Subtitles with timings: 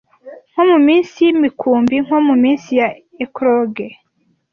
[0.51, 2.89] nko muminsi yimikumbi nko muminsi ya
[3.23, 3.95] eclogues